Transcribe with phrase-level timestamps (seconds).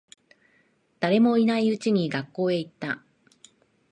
[0.99, 3.03] 誰もいないうちに学校へ行った。